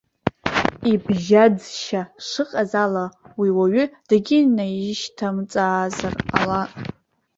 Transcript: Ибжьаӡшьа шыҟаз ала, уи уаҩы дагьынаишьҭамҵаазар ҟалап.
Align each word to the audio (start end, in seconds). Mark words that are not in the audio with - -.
Ибжьаӡшьа 0.91 2.01
шыҟаз 2.27 2.71
ала, 2.83 3.05
уи 3.39 3.49
уаҩы 3.57 3.85
дагьынаишьҭамҵаазар 4.07 6.13
ҟалап. 6.29 6.71